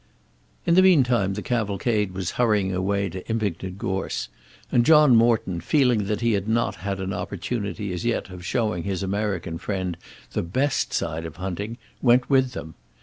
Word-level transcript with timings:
In 0.65 0.73
the 0.73 0.81
meantime 0.81 1.35
the 1.35 1.43
cavalcade 1.43 2.11
was 2.13 2.31
hurrying 2.31 2.73
away 2.73 3.07
to 3.09 3.21
Impington 3.29 3.75
Gorse, 3.77 4.29
and 4.71 4.83
John 4.83 5.15
Morton, 5.15 5.61
feeling 5.61 6.05
that 6.05 6.21
he 6.21 6.31
had 6.33 6.47
not 6.47 6.77
had 6.77 6.99
an 6.99 7.13
opportunity 7.13 7.93
as 7.93 8.03
yet 8.03 8.31
of 8.31 8.43
showing 8.43 8.81
his 8.81 9.03
American 9.03 9.59
friend 9.59 9.95
the 10.31 10.41
best 10.41 10.91
side 10.91 11.27
of 11.27 11.35
hunting, 11.35 11.77
went 12.01 12.31
with 12.31 12.53
them. 12.53 12.73